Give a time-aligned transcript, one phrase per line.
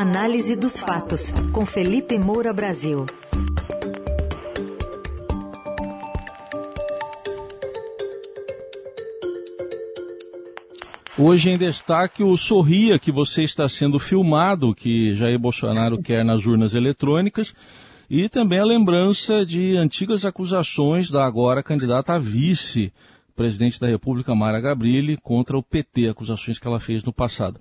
[0.00, 3.04] Análise dos fatos, com Felipe Moura Brasil.
[11.18, 16.46] Hoje em destaque o Sorria, que você está sendo filmado, que Jair Bolsonaro quer nas
[16.46, 17.52] urnas eletrônicas,
[18.08, 22.92] e também a lembrança de antigas acusações da agora candidata a vice
[23.34, 27.58] presidente da República, Mara Gabrilli, contra o PT, acusações que ela fez no passado.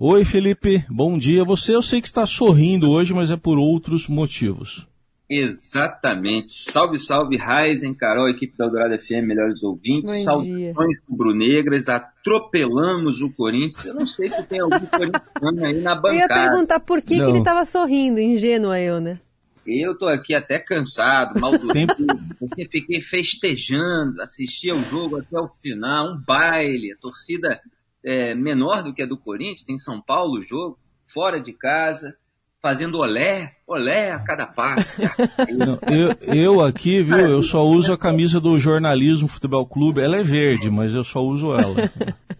[0.00, 1.42] Oi, Felipe, bom dia.
[1.42, 4.86] Você eu sei que está sorrindo hoje, mas é por outros motivos.
[5.28, 6.52] Exatamente.
[6.52, 10.22] Salve, salve, Raizen, Carol, equipe da Eldorado FM, melhores ouvintes.
[10.22, 13.84] Saudações rubro-negras, atropelamos o Corinthians.
[13.86, 16.14] Eu não sei se tem algum corintiano aí na bancada.
[16.14, 19.18] Eu ia perguntar por que, que ele estava sorrindo, ingênua eu, né?
[19.66, 21.94] Eu tô aqui até cansado, mal dormido,
[22.38, 27.60] porque fiquei festejando, assisti ao jogo até o final, um baile, a torcida
[28.04, 32.16] é, menor do que a do Corinthians, em São Paulo o jogo, fora de casa,
[32.60, 35.00] fazendo olé, olé a cada passo.
[35.56, 40.16] Não, eu, eu aqui, viu, eu só uso a camisa do Jornalismo Futebol Clube, ela
[40.16, 41.90] é verde, mas eu só uso ela.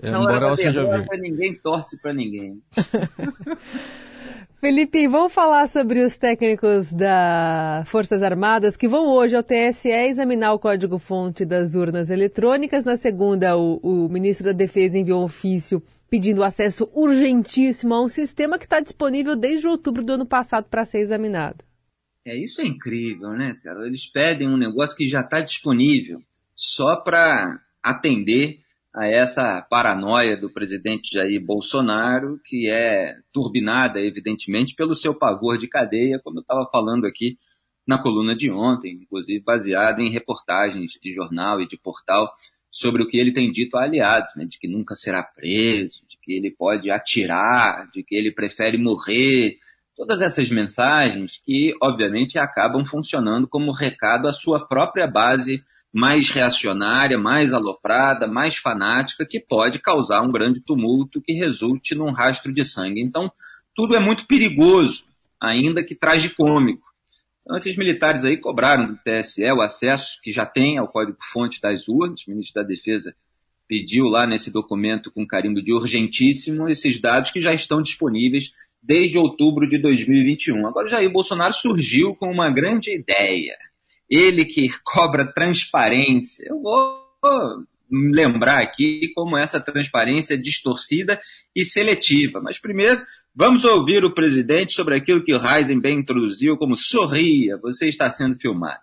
[0.00, 1.20] É, embora ela seja verde.
[1.20, 2.62] Ninguém torce para ninguém.
[4.61, 10.53] Felipe, vamos falar sobre os técnicos das Forças Armadas que vão hoje ao TSE examinar
[10.53, 12.84] o código-fonte das urnas eletrônicas.
[12.84, 18.09] Na segunda, o, o, ministro da Defesa enviou um ofício pedindo acesso urgentíssimo a um
[18.09, 21.65] sistema que está disponível desde outubro do ano passado para ser examinado.
[22.27, 23.87] É, isso é incrível, né, cara?
[23.87, 26.20] Eles pedem um negócio que já está disponível
[26.56, 28.59] só para atender
[28.94, 35.69] a essa paranoia do presidente Jair Bolsonaro, que é turbinada, evidentemente, pelo seu pavor de
[35.69, 37.39] cadeia, como eu estava falando aqui
[37.86, 42.31] na coluna de ontem, inclusive baseada em reportagens de jornal e de portal
[42.70, 46.19] sobre o que ele tem dito a aliados, né, de que nunca será preso, de
[46.22, 49.56] que ele pode atirar, de que ele prefere morrer.
[49.97, 55.62] Todas essas mensagens que, obviamente, acabam funcionando como recado à sua própria base
[55.98, 62.12] mais reacionária, mais aloprada, mais fanática, que pode causar um grande tumulto que resulte num
[62.12, 63.03] rastro de sangue.
[63.03, 63.28] Então,
[63.75, 65.04] tudo é muito perigoso,
[65.42, 66.87] ainda que tragicômico.
[67.42, 71.88] Então, esses militares aí cobraram do TSE o acesso que já tem ao código-fonte das
[71.88, 72.25] urnas.
[72.28, 73.12] O ministro da Defesa
[73.66, 79.19] pediu lá nesse documento com carimbo de urgentíssimo esses dados que já estão disponíveis desde
[79.19, 80.64] outubro de 2021.
[80.64, 83.56] Agora, Jair Bolsonaro surgiu com uma grande ideia
[84.08, 86.48] ele que cobra transparência.
[86.48, 87.08] Eu vou
[87.91, 91.19] lembrar aqui como essa transparência é distorcida
[91.54, 92.41] e seletiva.
[92.41, 93.00] Mas primeiro,
[93.34, 98.38] vamos ouvir o presidente sobre aquilo que o Heisenberg introduziu como sorria, você está sendo
[98.38, 98.80] filmado.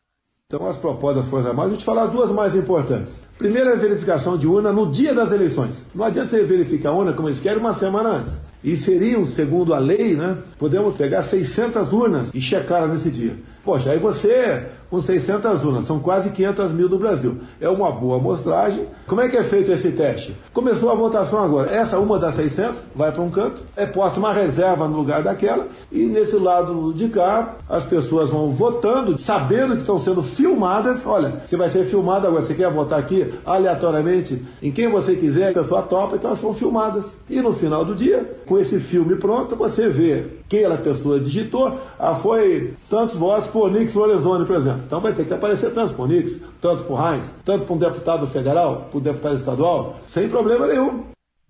[0.47, 3.13] Então, as propostas das Forças Armadas, vou te falar duas mais importantes.
[3.35, 5.85] Primeiro, a verificação de urna no dia das eleições.
[5.93, 8.39] Não adianta você verificar a urna, como eles querem, uma semana antes.
[8.63, 13.35] E seriam, segundo a lei, né, podemos pegar 600 urnas e checar nesse dia.
[13.63, 17.37] Poxa, aí você com 600 urnas, são quase 500 mil do Brasil.
[17.61, 18.85] É uma boa amostragem.
[19.07, 20.35] Como é que é feito esse teste?
[20.53, 21.71] Começou a votação agora.
[21.71, 25.67] Essa, uma das 600, vai para um canto, é posta uma reserva no lugar daquela,
[25.91, 31.05] e nesse lado de cá, as pessoas vão votando, sabendo que estão sendo filmadas.
[31.05, 35.51] Olha, você vai ser filmado agora, você quer votar aqui aleatoriamente em quem você quiser,
[35.51, 37.05] a pessoa topa, então elas são filmadas.
[37.29, 41.79] E no final do dia, com esse filme pronto, você vê quem aquela pessoa digitou,
[41.99, 44.74] ah, foi tantos votos por Nix Lorenzoni, por exemplo.
[44.85, 48.27] Então vai ter que aparecer tantos por Nix, tanto por Heinz, tanto por um deputado
[48.27, 51.05] federal, por um deputado estadual, sem problema nenhum.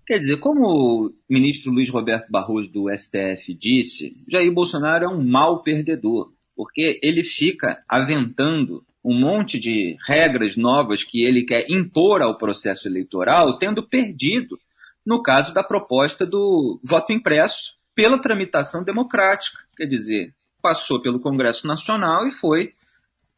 [0.06, 5.22] Quer dizer, como o ministro Luiz Roberto Barroso do STF disse, Jair Bolsonaro é um
[5.22, 12.22] mau perdedor, porque ele fica aventando um monte de regras novas que ele quer impor
[12.22, 14.58] ao processo eleitoral, tendo perdido
[15.04, 21.66] no caso da proposta do voto impresso pela tramitação democrática, quer dizer, passou pelo Congresso
[21.66, 22.72] Nacional e foi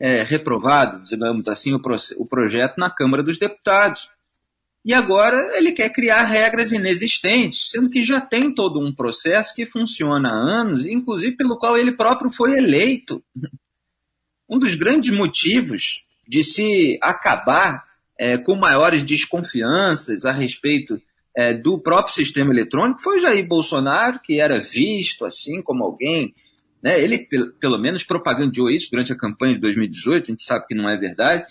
[0.01, 1.81] é, reprovado, digamos assim, o,
[2.19, 4.09] o projeto na Câmara dos Deputados.
[4.85, 9.67] E agora ele quer criar regras inexistentes, sendo que já tem todo um processo que
[9.67, 13.23] funciona há anos, inclusive pelo qual ele próprio foi eleito.
[14.50, 17.85] Um dos grandes motivos de se acabar
[18.19, 20.99] é, com maiores desconfianças a respeito
[21.37, 26.35] é, do próprio sistema eletrônico foi Jair Bolsonaro, que era visto assim como alguém.
[26.83, 27.27] Né, ele,
[27.61, 30.97] pelo menos, propagandeou isso durante a campanha de 2018, a gente sabe que não é
[30.97, 31.45] verdade,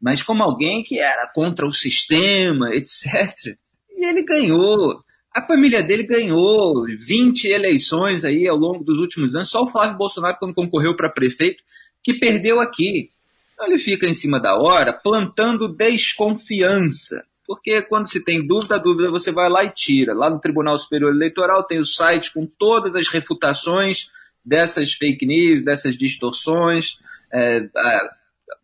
[0.00, 3.56] mas como alguém que era contra o sistema, etc.
[3.90, 5.02] E ele ganhou.
[5.34, 9.50] A família dele ganhou 20 eleições aí ao longo dos últimos anos.
[9.50, 11.62] Só o Flávio Bolsonaro, quando concorreu para prefeito,
[12.02, 13.10] que perdeu aqui.
[13.52, 19.10] Então ele fica em cima da hora plantando desconfiança Porque quando se tem dúvida, dúvida
[19.10, 20.14] você vai lá e tira.
[20.14, 24.08] Lá no Tribunal Superior Eleitoral tem o site com todas as refutações
[24.48, 26.98] dessas fake news, dessas distorções,
[27.32, 27.68] é,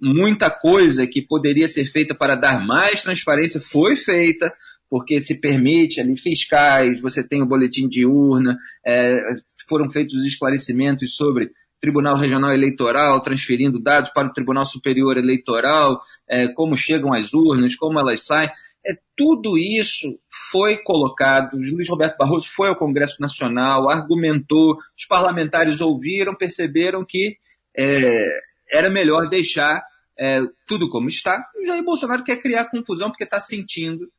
[0.01, 4.53] muita coisa que poderia ser feita para dar mais transparência foi feita,
[4.89, 9.21] porque se permite ali fiscais, você tem o boletim de urna, é,
[9.69, 11.51] foram feitos esclarecimentos sobre
[11.81, 17.75] Tribunal Regional Eleitoral, transferindo dados para o Tribunal Superior Eleitoral, é, como chegam as urnas,
[17.75, 18.49] como elas saem.
[18.87, 20.19] É, tudo isso
[20.51, 21.57] foi colocado.
[21.57, 27.37] Luiz Roberto Barroso foi ao Congresso Nacional, argumentou, os parlamentares ouviram, perceberam que
[27.77, 28.25] é,
[28.71, 29.83] era melhor deixar
[30.19, 31.45] é, tudo como está.
[31.57, 34.11] E Jair Bolsonaro quer criar confusão porque está sentindo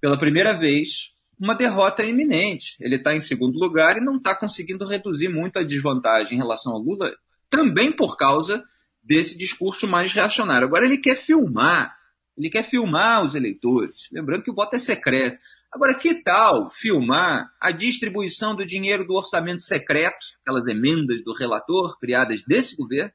[0.00, 2.76] pela primeira vez, uma derrota iminente.
[2.80, 6.72] Ele está em segundo lugar e não está conseguindo reduzir muito a desvantagem em relação
[6.72, 7.12] ao Lula,
[7.48, 8.64] também por causa
[9.02, 10.66] desse discurso mais reacionário.
[10.66, 11.94] Agora ele quer filmar,
[12.36, 14.08] ele quer filmar os eleitores.
[14.12, 15.38] Lembrando que o voto é secreto.
[15.70, 21.98] Agora, que tal filmar a distribuição do dinheiro do orçamento secreto, aquelas emendas do relator
[21.98, 23.12] criadas desse governo,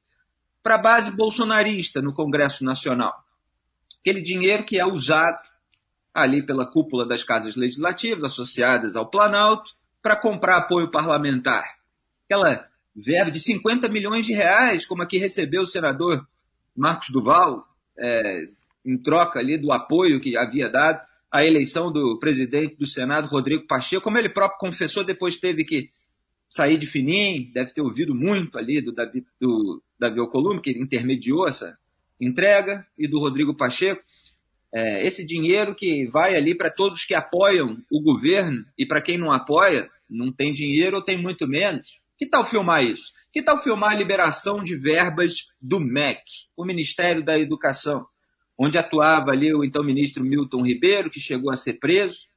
[0.63, 3.13] para a base bolsonarista no Congresso Nacional?
[3.99, 5.39] Aquele dinheiro que é usado
[6.13, 11.75] ali pela cúpula das casas legislativas associadas ao Planalto para comprar apoio parlamentar.
[12.23, 16.25] Aquela verba de 50 milhões de reais, como aqui recebeu o senador
[16.73, 17.67] Marcos Duval,
[17.97, 18.47] é,
[18.85, 21.01] em troca ali do apoio que havia dado
[21.31, 25.89] à eleição do presidente do Senado, Rodrigo Pacheco, como ele próprio confessou, depois teve que
[26.47, 30.19] sair de fininho, deve ter ouvido muito ali do Davi, do Davi
[30.61, 31.77] que intermediou essa
[32.21, 34.01] entrega, e do Rodrigo Pacheco
[34.75, 39.17] é, esse dinheiro que vai ali para todos que apoiam o governo e para quem
[39.17, 42.01] não apoia, não tem dinheiro ou tem muito menos.
[42.17, 43.13] Que tal filmar isso?
[43.31, 46.21] Que tal filmar a liberação de verbas do MEC,
[46.57, 48.05] o Ministério da Educação,
[48.57, 52.27] onde atuava ali o então ministro Milton Ribeiro, que chegou a ser preso,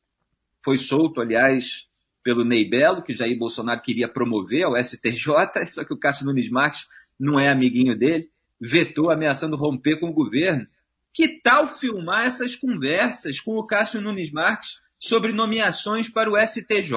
[0.65, 1.87] foi solto, aliás,
[2.23, 6.50] pelo Ney Belo, que Jair Bolsonaro queria promover ao STJ, só que o Cássio Nunes
[6.50, 6.87] Marques
[7.19, 8.29] não é amiguinho dele,
[8.61, 10.67] vetou ameaçando romper com o governo.
[11.12, 16.93] Que tal filmar essas conversas com o Cássio Nunes Marques sobre nomeações para o STJ?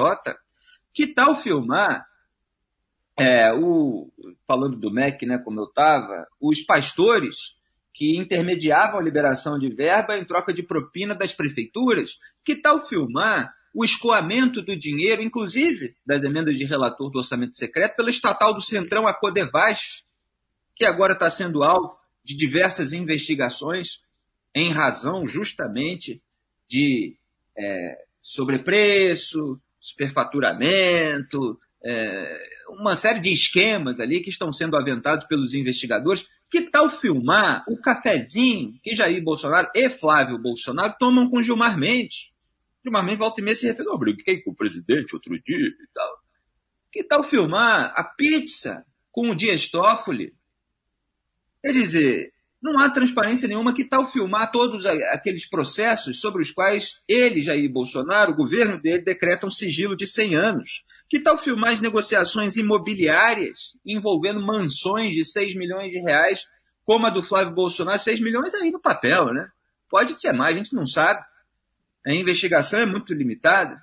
[0.92, 2.06] Que tal filmar,
[3.18, 4.12] é, o,
[4.46, 7.54] falando do MEC, né, como eu estava, os pastores
[7.92, 12.18] que intermediavam a liberação de verba em troca de propina das prefeituras?
[12.44, 17.96] Que tal filmar o escoamento do dinheiro, inclusive das emendas de relator do orçamento secreto,
[17.96, 20.02] pela estatal do Centrão, a Codevas,
[20.76, 24.00] que agora está sendo alvo de diversas investigações
[24.54, 26.22] em razão justamente
[26.68, 27.16] de
[27.56, 36.28] é, sobrepreço, superfaturamento, é, uma série de esquemas ali que estão sendo aventados pelos investigadores.
[36.52, 42.30] Que tal filmar o cafezinho que Jair Bolsonaro e Flávio Bolsonaro tomam com Gilmar Mendes?
[42.84, 45.86] Gilmar Mendes volta e meia se refere, eu briguei com o presidente outro dia e
[45.94, 46.18] tal.
[46.92, 50.34] Que tal filmar a pizza com o Dias Toffoli?
[51.62, 52.30] Quer dizer,
[52.62, 53.74] não há transparência nenhuma.
[53.74, 59.02] Que tal filmar todos aqueles processos sobre os quais ele, Jair Bolsonaro, o governo dele,
[59.02, 60.84] decretam sigilo de 100 anos?
[61.10, 66.46] Que tal filmar as negociações imobiliárias envolvendo mansões de 6 milhões de reais,
[66.84, 67.98] como a do Flávio Bolsonaro?
[67.98, 69.48] 6 milhões aí no papel, né?
[69.90, 71.22] Pode ser mais, a gente não sabe.
[72.06, 73.76] A investigação é muito limitada.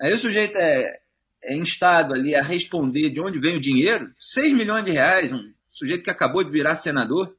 [0.00, 1.00] Aí o sujeito é,
[1.42, 5.52] é instado ali a responder de onde vem o dinheiro, 6 milhões de reais, um
[5.70, 7.36] sujeito que acabou de virar senador,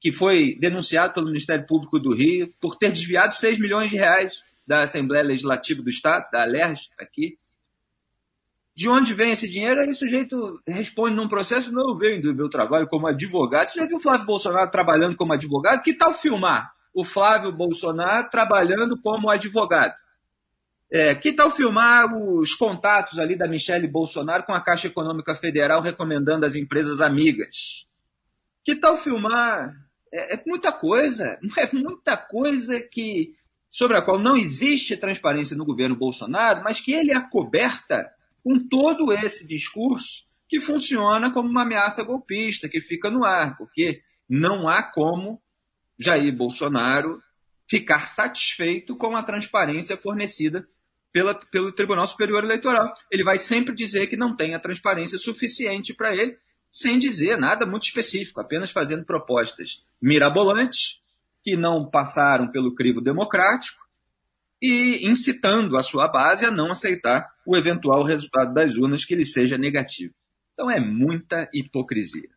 [0.00, 4.42] que foi denunciado pelo Ministério Público do Rio por ter desviado 6 milhões de reais
[4.66, 7.36] da Assembleia Legislativa do Estado, da ALERJ, aqui.
[8.74, 9.80] De onde vem esse dinheiro?
[9.80, 13.68] Aí o sujeito responde num processo, não veio do meu trabalho como advogado.
[13.68, 15.82] Você já viu o Flávio Bolsonaro trabalhando como advogado?
[15.82, 19.94] Que tal filmar o Flávio Bolsonaro trabalhando como advogado?
[20.90, 25.82] É, que tal filmar os contatos ali da Michele Bolsonaro com a Caixa Econômica Federal
[25.82, 27.86] recomendando as empresas amigas?
[28.64, 29.74] Que tal filmar?
[30.12, 33.32] É, é muita coisa, é muita coisa que
[33.68, 38.10] sobre a qual não existe transparência no governo Bolsonaro, mas que ele é coberta
[38.42, 44.02] com todo esse discurso que funciona como uma ameaça golpista, que fica no ar, porque
[44.28, 45.40] não há como
[45.96, 47.22] Jair Bolsonaro
[47.68, 50.66] ficar satisfeito com a transparência fornecida
[51.12, 52.92] pela, pelo Tribunal Superior Eleitoral.
[53.12, 56.36] Ele vai sempre dizer que não tem a transparência suficiente para ele,
[56.70, 61.00] sem dizer nada muito específico, apenas fazendo propostas mirabolantes
[61.42, 63.80] que não passaram pelo crivo democrático
[64.62, 69.24] e incitando a sua base a não aceitar o eventual resultado das urnas que lhe
[69.24, 70.12] seja negativo.
[70.52, 72.28] Então é muita hipocrisia.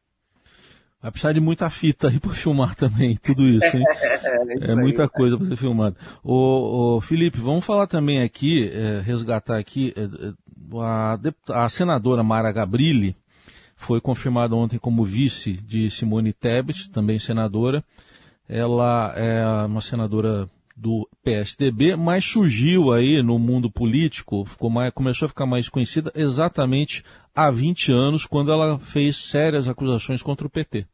[1.01, 3.83] Vai precisar de muita fita aí para filmar também, tudo isso, hein?
[4.61, 5.97] é, é muita coisa para ser filmado.
[6.23, 10.33] Ô, ô, Felipe, vamos falar também aqui, é, resgatar aqui, é, é
[10.79, 13.17] a, a, senadora Mara Gabrilli
[13.83, 17.83] foi confirmada ontem como vice de Simone Tebet, também senadora.
[18.47, 25.29] Ela é uma senadora do PSDB, mas surgiu aí no mundo político, mais, começou a
[25.29, 27.03] ficar mais conhecida exatamente
[27.35, 30.85] há 20 anos, quando ela fez sérias acusações contra o PT.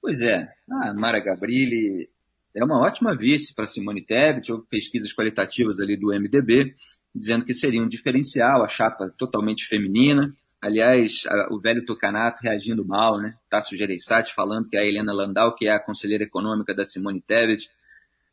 [0.00, 2.08] Pois é, a Mara Gabrilli
[2.54, 6.74] é uma ótima vice para Simone Tebet, houve pesquisas qualitativas ali do MDB,
[7.14, 10.34] dizendo que seria um diferencial, a chapa totalmente feminina.
[10.60, 13.34] Aliás, a, o velho Tucanato reagindo mal, né?
[13.48, 17.70] Tasso Gereissati falando que a Helena Landau, que é a conselheira econômica da Simone Tebet,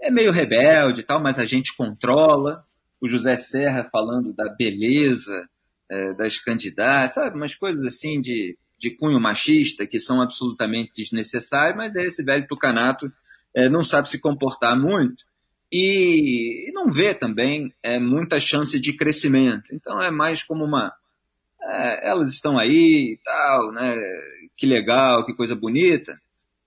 [0.01, 2.65] é meio rebelde e tal, mas a gente controla.
[2.99, 5.47] O José Serra falando da beleza
[5.89, 7.35] é, das candidatas, sabe?
[7.35, 13.11] Umas coisas assim de, de cunho machista que são absolutamente desnecessárias, mas esse velho tucanato
[13.53, 15.23] é, não sabe se comportar muito
[15.71, 19.73] e, e não vê também é, muita chance de crescimento.
[19.73, 20.93] Então é mais como uma.
[21.67, 23.93] É, elas estão aí e tal, né?
[24.55, 26.17] Que legal, que coisa bonita.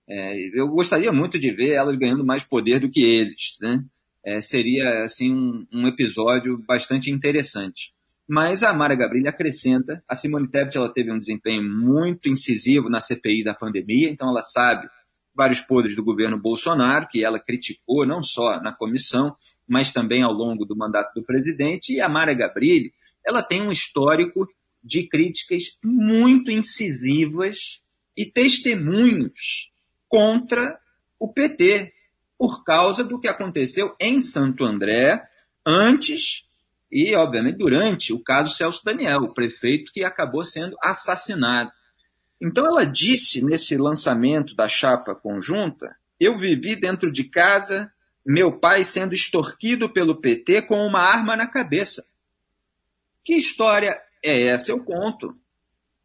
[0.07, 3.83] É, eu gostaria muito de ver elas ganhando mais poder do que eles, né?
[4.23, 7.91] É, seria assim um, um, episódio bastante interessante.
[8.27, 12.99] Mas a Mara Gabrilli acrescenta, a Simone Tebet ela teve um desempenho muito incisivo na
[12.99, 14.87] CPI da pandemia, então ela sabe
[15.33, 19.35] vários podres do governo Bolsonaro, que ela criticou não só na comissão,
[19.67, 22.93] mas também ao longo do mandato do presidente, e a Mara Gabrilli,
[23.25, 24.47] ela tem um histórico
[24.83, 27.81] de críticas muito incisivas
[28.15, 29.71] e testemunhos
[30.07, 30.79] contra
[31.19, 31.93] o PT,
[32.37, 35.23] por causa do que aconteceu em Santo André
[35.65, 36.43] antes
[36.91, 41.71] e, obviamente, durante o caso Celso Daniel, o prefeito que acabou sendo assassinado.
[42.41, 47.93] Então, ela disse nesse lançamento da chapa conjunta: Eu vivi dentro de casa,
[48.25, 52.05] meu pai sendo extorquido pelo PT com uma arma na cabeça.
[53.23, 54.71] Que história é essa?
[54.71, 55.35] Eu conto.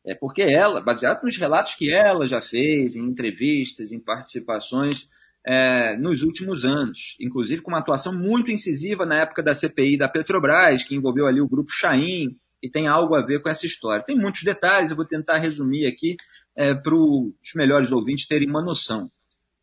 [0.05, 5.09] É porque ela, baseado nos relatos que ela já fez, em entrevistas, em participações
[5.45, 10.09] é, nos últimos anos, inclusive com uma atuação muito incisiva na época da CPI da
[10.09, 14.05] Petrobras, que envolveu ali o grupo Chaim, e tem algo a ver com essa história.
[14.05, 16.17] Tem muitos detalhes, eu vou tentar resumir aqui
[16.57, 19.11] é, para os melhores ouvintes terem uma noção.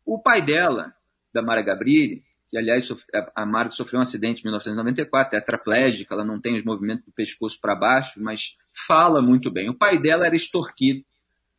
[0.06, 0.92] O pai dela,
[1.32, 2.22] da Mara Gabrilli,
[2.54, 2.88] que aliás
[3.34, 7.10] a Mara sofreu um acidente em 1994, é tetraplégica, ela não tem os movimentos do
[7.10, 8.54] pescoço para baixo, mas
[8.86, 9.68] fala muito bem.
[9.68, 11.04] O pai dela era extorquido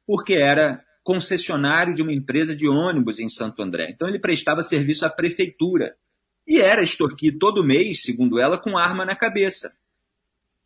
[0.08, 3.92] porque era concessionário de uma empresa de ônibus em Santo André.
[3.92, 5.98] Então ele prestava serviço à prefeitura
[6.48, 9.76] e era extorquido todo mês, segundo ela, com arma na cabeça.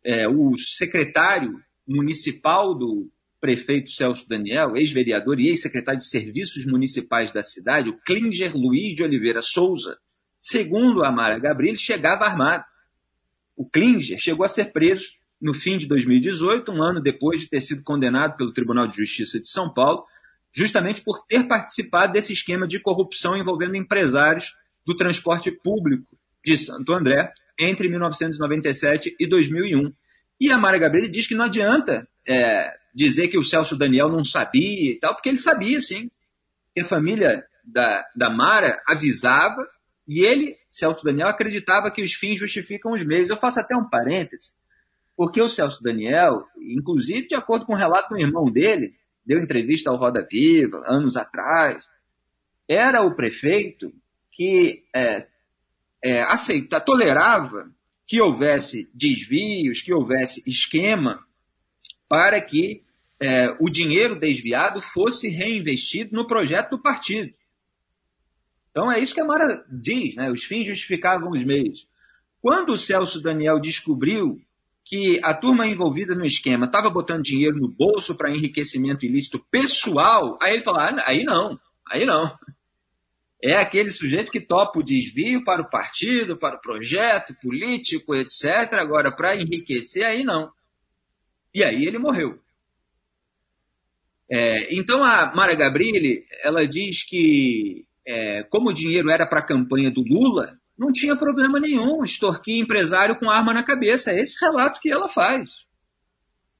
[0.04, 3.10] É, o secretário municipal do
[3.40, 9.02] prefeito Celso Daniel, ex-vereador e ex-secretário de Serviços Municipais da cidade, o Klinger Luiz de
[9.02, 9.98] Oliveira Souza,
[10.40, 12.64] Segundo a Mara Gabriel, chegava armado.
[13.54, 17.60] O Klinger chegou a ser preso no fim de 2018, um ano depois de ter
[17.60, 20.04] sido condenado pelo Tribunal de Justiça de São Paulo,
[20.52, 26.92] justamente por ter participado desse esquema de corrupção envolvendo empresários do transporte público de Santo
[26.92, 29.92] André entre 1997 e 2001.
[30.40, 34.24] E a Mara Gabriel diz que não adianta é, dizer que o Celso Daniel não
[34.24, 36.10] sabia e tal, porque ele sabia sim.
[36.74, 39.66] Que a família da, da Mara avisava
[40.12, 43.30] e ele, Celso Daniel, acreditava que os fins justificam os meios.
[43.30, 44.50] Eu faço até um parêntese,
[45.16, 48.92] porque o Celso Daniel, inclusive de acordo com o relato do irmão dele,
[49.24, 51.84] deu entrevista ao Roda Viva anos atrás,
[52.68, 53.94] era o prefeito
[54.32, 55.28] que é,
[56.02, 57.70] é, aceita, tolerava
[58.04, 61.24] que houvesse desvios, que houvesse esquema
[62.08, 62.82] para que
[63.20, 67.32] é, o dinheiro desviado fosse reinvestido no projeto do partido.
[68.70, 70.30] Então é isso que a Mara diz, né?
[70.30, 71.86] Os fins justificavam os meios.
[72.40, 74.40] Quando o Celso Daniel descobriu
[74.84, 80.38] que a turma envolvida no esquema estava botando dinheiro no bolso para enriquecimento ilícito pessoal,
[80.40, 81.58] aí ele falou: ah, aí não,
[81.88, 82.36] aí não.
[83.42, 88.74] É aquele sujeito que topa o desvio para o partido, para o projeto político, etc.
[88.74, 90.52] Agora, para enriquecer, aí não.
[91.54, 92.38] E aí ele morreu.
[94.28, 99.46] É, então a Mara Gabrilli, ela diz que é, como o dinheiro era para a
[99.46, 104.10] campanha do Lula, não tinha problema nenhum extorquir empresário com arma na cabeça.
[104.10, 105.64] É esse relato que ela faz.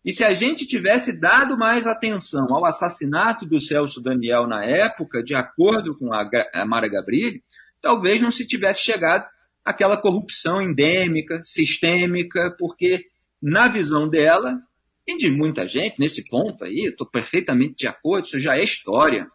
[0.05, 5.23] E se a gente tivesse dado mais atenção ao assassinato do Celso Daniel na época,
[5.23, 6.25] de acordo com a,
[6.65, 7.43] Mara Gabrilli,
[7.83, 9.27] talvez não se tivesse chegado
[9.65, 13.07] àquela corrupção endêmica, sistêmica, porque,
[13.43, 14.59] na visão dela,
[15.07, 19.27] e de muita gente nesse ponto aí, estou perfeitamente de acordo, isso já é história.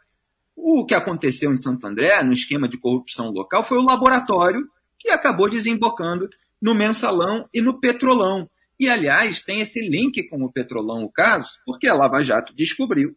[0.55, 5.09] O que aconteceu em Santo André, no esquema de corrupção local, foi o laboratório que
[5.09, 6.29] acabou desembocando
[6.61, 8.49] no mensalão e no petrolão.
[8.79, 13.15] E, aliás, tem esse link com o petrolão, o caso, porque a Lava Jato descobriu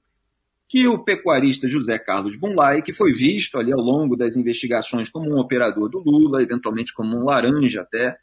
[0.68, 5.30] que o pecuarista José Carlos Bunlai, que foi visto ali ao longo das investigações como
[5.30, 8.18] um operador do Lula, eventualmente como um laranja até,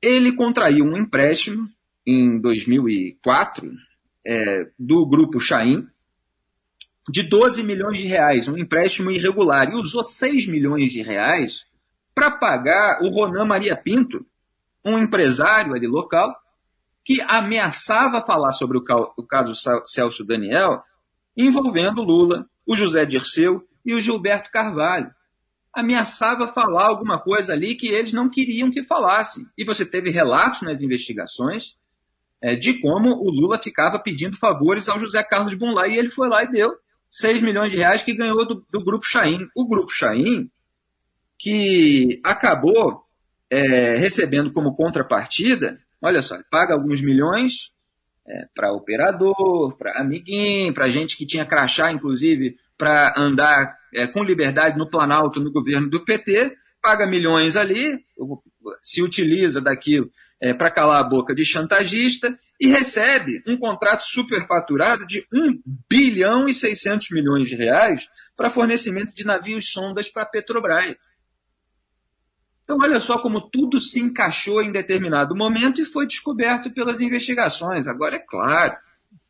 [0.00, 1.68] ele contraiu um empréstimo
[2.06, 3.72] em 2004
[4.24, 5.86] é, do grupo Chaim
[7.08, 11.66] de 12 milhões de reais, um empréstimo irregular, e usou 6 milhões de reais
[12.14, 14.24] para pagar o Ronan Maria Pinto,
[14.84, 16.34] um empresário ali local,
[17.04, 19.52] que ameaçava falar sobre o caso
[19.84, 20.82] Celso Daniel
[21.36, 25.10] envolvendo Lula, o José Dirceu e o Gilberto Carvalho.
[25.72, 29.44] Ameaçava falar alguma coisa ali que eles não queriam que falassem.
[29.58, 31.76] E você teve relatos nas investigações
[32.40, 36.28] é, de como o Lula ficava pedindo favores ao José Carlos Bunlai e ele foi
[36.28, 36.72] lá e deu
[37.14, 39.46] 6 milhões de reais que ganhou do, do Grupo Chaim.
[39.54, 40.50] O Grupo Chaim,
[41.38, 43.04] que acabou
[43.48, 47.70] é, recebendo como contrapartida, olha só, paga alguns milhões
[48.26, 54.24] é, para operador, para amiguinho, para gente que tinha crachá, inclusive, para andar é, com
[54.24, 58.04] liberdade no Planalto, no governo do PT, paga milhões ali,
[58.82, 65.06] se utiliza daquilo é, para calar a boca de chantagista e recebe um contrato superfaturado
[65.06, 70.26] de 1 bilhão e 600 milhões de reais para fornecimento de navios sondas para a
[70.26, 70.96] Petrobras.
[72.62, 77.86] Então, olha só como tudo se encaixou em determinado momento e foi descoberto pelas investigações.
[77.86, 78.74] Agora, é claro,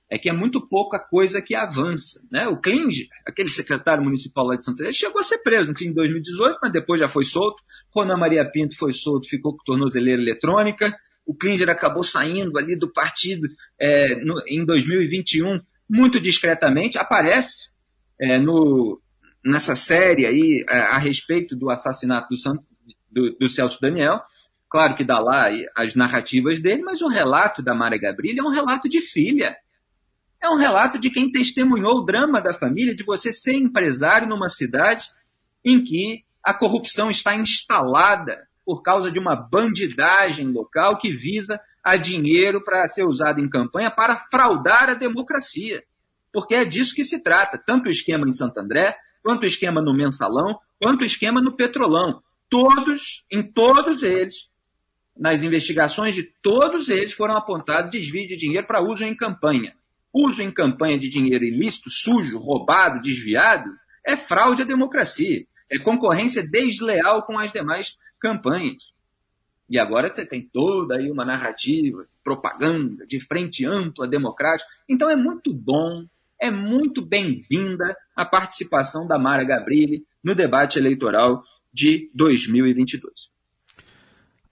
[0.09, 2.21] é que é muito pouca coisa que avança.
[2.31, 2.47] Né?
[2.47, 5.89] O Klinger, aquele secretário municipal lá de Santa Teresa, chegou a ser preso no fim
[5.89, 7.61] de 2018, mas depois já foi solto.
[7.91, 10.97] Ronan Maria Pinto foi solto, ficou com tornozeleira eletrônica.
[11.27, 17.71] O Klinger acabou saindo ali do partido é, no, em 2021, muito discretamente, aparece
[18.21, 19.01] é, no,
[19.45, 22.63] nessa série aí a, é, a respeito do assassinato do, Santo,
[23.11, 24.21] do, do Celso Daniel.
[24.69, 28.53] Claro que dá lá as narrativas dele, mas o relato da Mara Gabrilha é um
[28.53, 29.57] relato de filha.
[30.43, 34.49] É um relato de quem testemunhou o drama da família, de você ser empresário numa
[34.49, 35.07] cidade
[35.65, 41.97] em que a corrupção está instalada por causa de uma bandidagem local que visa a
[41.97, 45.85] dinheiro para ser usado em campanha para fraudar a democracia.
[46.33, 49.83] Porque é disso que se trata, tanto o esquema em Santo André, quanto o esquema
[49.83, 54.49] no Mensalão, quanto o esquema no Petrolão todos, em todos eles,
[55.17, 59.75] nas investigações de todos eles foram apontados desvio de dinheiro para uso em campanha.
[60.13, 63.71] Uso em campanha de dinheiro ilícito, sujo, roubado, desviado,
[64.07, 65.45] é fraude à democracia.
[65.75, 68.93] É concorrência desleal com as demais campanhas.
[69.69, 74.71] E agora você tem toda aí uma narrativa, propaganda, de frente ampla, democrática.
[74.89, 76.07] Então é muito bom,
[76.41, 83.34] é muito bem-vinda a participação da Mara Gabrilli no debate eleitoral de 2022.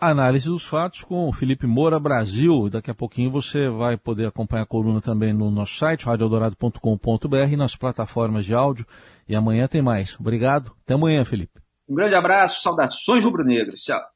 [0.04, 2.68] Análise dos fatos com o Felipe Moura Brasil.
[2.68, 7.56] Daqui a pouquinho você vai poder acompanhar a coluna também no nosso site, radioeldorado.com.br e
[7.56, 8.84] nas plataformas de áudio.
[9.28, 10.18] E amanhã tem mais.
[10.18, 10.72] Obrigado.
[10.82, 11.60] Até amanhã, Felipe.
[11.88, 13.78] Um grande abraço, saudações rubro-negras.
[13.84, 14.11] Tchau.